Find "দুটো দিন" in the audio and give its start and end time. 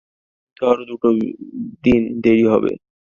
0.89-2.01